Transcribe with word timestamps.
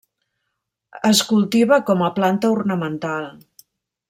Es 1.09 1.21
cultiva 1.33 1.79
com 1.91 2.03
a 2.07 2.11
planta 2.19 2.53
ornamental. 2.59 3.31